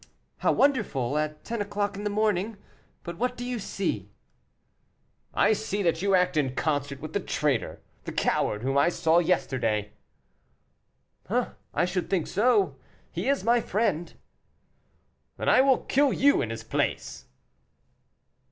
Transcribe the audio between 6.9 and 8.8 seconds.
with the traitor, the coward, whom